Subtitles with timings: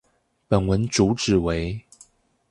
[0.47, 1.85] 本文主旨為